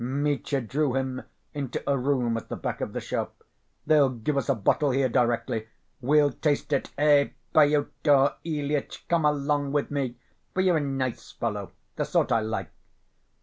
[0.03, 1.21] Mitya drew him
[1.53, 3.43] into a room at the back of the shop.
[3.85, 5.67] "They'll give us a bottle here directly.
[6.01, 6.89] We'll taste it.
[6.97, 10.15] Ech, Pyotr Ilyitch, come along with me,
[10.55, 12.71] for you're a nice fellow, the sort I like."